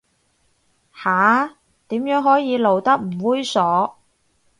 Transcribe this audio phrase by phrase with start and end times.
[0.95, 1.57] 下，
[1.89, 3.97] 點樣可以露得唔猥褻